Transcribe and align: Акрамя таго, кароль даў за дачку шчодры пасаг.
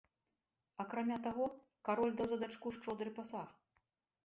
Акрамя 0.83 1.17
таго, 1.27 1.45
кароль 1.91 2.15
даў 2.21 2.27
за 2.33 2.41
дачку 2.47 2.75
шчодры 2.79 3.09
пасаг. 3.21 3.49